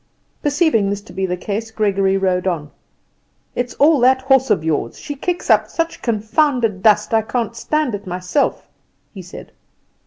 [0.41, 2.71] Perceiving this to be the case, Gregory rode on.
[3.53, 7.55] "It's all that horse of yours: she kicks up such a confounded dust, I can't
[7.55, 8.67] stand it myself,"
[9.13, 9.51] he said.